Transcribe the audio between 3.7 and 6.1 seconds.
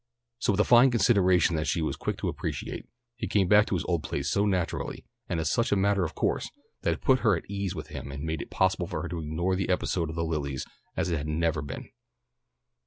his old place so naturally, and as such a matter